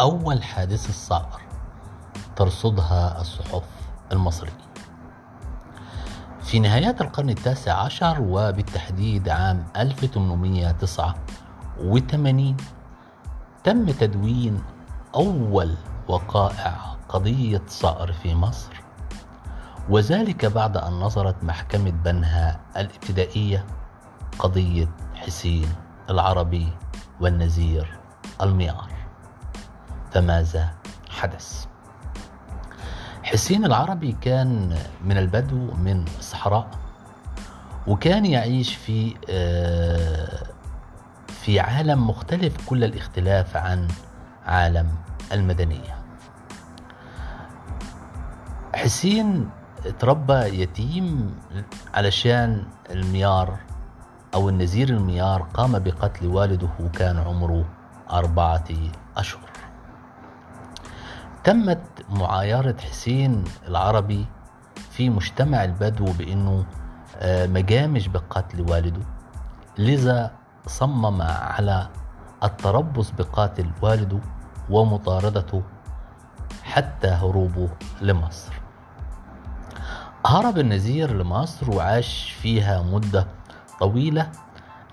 [0.00, 1.40] أول حادثة صقر
[2.36, 3.64] ترصدها الصحف
[4.12, 4.66] المصرية
[6.42, 12.56] في نهايات القرن التاسع عشر وبالتحديد عام 1889
[13.64, 14.62] تم تدوين
[15.14, 15.74] أول
[16.08, 18.72] وقائع قضية صقر في مصر
[19.88, 23.66] وذلك بعد أن نظرت محكمة بنها الابتدائية
[24.38, 25.68] قضية حسين
[26.10, 26.68] العربي
[27.20, 27.98] والنزير
[28.42, 28.95] الميار.
[30.16, 30.68] فماذا
[31.10, 31.66] حدث؟
[33.22, 36.70] حسين العربي كان من البدو من الصحراء
[37.86, 39.14] وكان يعيش في
[41.28, 43.88] في عالم مختلف كل الاختلاف عن
[44.46, 44.88] عالم
[45.32, 45.96] المدنية.
[48.74, 49.50] حسين
[49.98, 51.34] تربى يتيم
[51.94, 53.58] علشان الميار
[54.34, 57.64] أو النزير الميار قام بقتل والده وكان عمره
[58.10, 58.68] أربعة
[59.16, 59.55] أشهر.
[61.46, 64.26] تمت معايرة حسين العربي
[64.90, 66.66] في مجتمع البدو بأنه
[67.24, 69.00] مجامش بقتل والده.
[69.78, 70.30] لذا
[70.66, 71.88] صمم على
[72.44, 74.20] التربص بقاتل والده
[74.70, 75.62] ومطاردته
[76.62, 77.68] حتى هروبه
[78.02, 78.52] لمصر.
[80.26, 83.26] هرب النزير لمصر وعاش فيها مدة
[83.80, 84.30] طويلة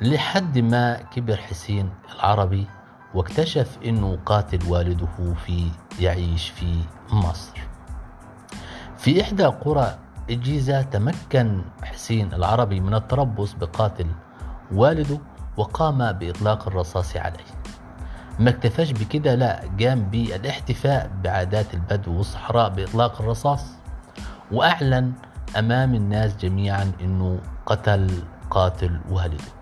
[0.00, 2.66] لحد ما كبر حسين العربي.
[3.14, 6.80] واكتشف إنه قاتل والده في يعيش في
[7.12, 7.60] مصر.
[8.98, 9.98] في إحدى قرى
[10.30, 14.06] الجيزة تمكن حسين العربي من التربص بقاتل
[14.72, 15.18] والده
[15.56, 17.62] وقام بإطلاق الرصاص عليه.
[18.38, 23.64] ما اكتفاش بكده لا قام بالاحتفاء بعادات البدو والصحراء بإطلاق الرصاص
[24.52, 25.12] وأعلن
[25.58, 29.61] أمام الناس جميعا أنه قتل قاتل والده.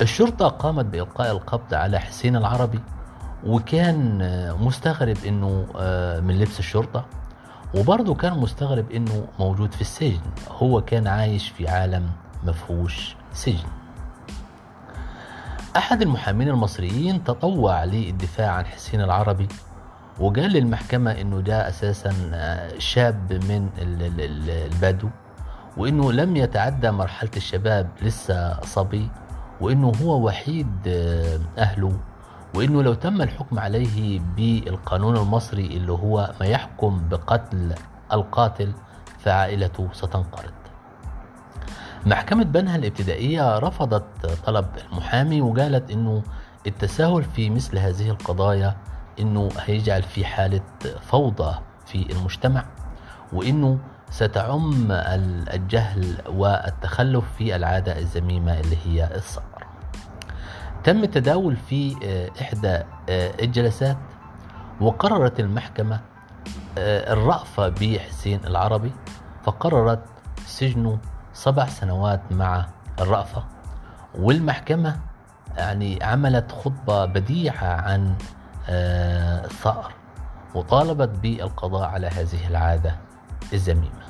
[0.00, 2.80] الشرطة قامت بإلقاء القبض على حسين العربي
[3.46, 4.18] وكان
[4.60, 5.66] مستغرب أنه
[6.24, 7.04] من لبس الشرطة
[7.74, 10.20] وبرضه كان مستغرب أنه موجود في السجن
[10.50, 12.10] هو كان عايش في عالم
[12.44, 13.68] مفهوش سجن.
[15.76, 19.48] أحد المحامين المصريين تطوع للدفاع عن حسين العربي
[20.20, 22.12] وقال للمحكمة إنه ده أساسا
[22.78, 25.08] شاب من البدو
[25.76, 29.08] وإنه لم يتعدى مرحلة الشباب لسه صبي
[29.60, 30.88] وإنه هو وحيد
[31.58, 31.98] أهله
[32.54, 37.74] وإنه لو تم الحكم عليه بالقانون المصري اللي هو ما يحكم بقتل
[38.12, 38.72] القاتل
[39.18, 40.52] فعائلته ستنقرض.
[42.06, 46.22] محكمة بنها الابتدائية رفضت طلب المحامي وقالت إنه
[46.66, 48.76] التساهل في مثل هذه القضايا
[49.20, 50.60] إنه هيجعل في حالة
[51.00, 52.64] فوضى في المجتمع
[53.32, 53.78] وإنه
[54.10, 54.88] ستعم
[55.52, 59.66] الجهل والتخلف في العادة الذميمة اللي هي الصقر
[60.84, 61.96] تم التداول في
[62.40, 63.96] إحدى الجلسات
[64.80, 66.00] وقررت المحكمة
[66.78, 68.92] الرأفة بحسين العربي
[69.44, 70.02] فقررت
[70.46, 70.98] سجنه
[71.32, 72.66] سبع سنوات مع
[73.00, 73.44] الرأفة
[74.14, 75.00] والمحكمة
[75.56, 78.14] يعني عملت خطبة بديعة عن
[78.68, 79.92] الثأر
[80.54, 82.96] وطالبت بالقضاء على هذه العادة.
[83.52, 84.06] الذميمة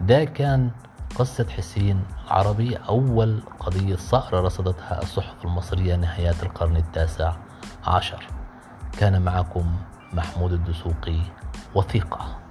[0.00, 0.70] ده كان
[1.14, 7.32] قصة حسين العربي أول قضية صقر رصدتها الصحف المصرية نهايات القرن التاسع
[7.84, 8.26] عشر.
[8.98, 9.76] كان معكم
[10.12, 11.20] محمود الدسوقي
[11.74, 12.43] وثيقة.